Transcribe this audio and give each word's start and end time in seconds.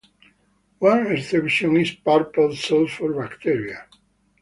One 0.79 1.15
exception 1.15 1.77
is 1.77 1.91
purple 1.91 2.55
sulfur 2.55 3.13
bacteria. 3.13 3.85